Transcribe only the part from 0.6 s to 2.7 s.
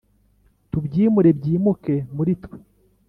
Tubyimure byimuke muri twe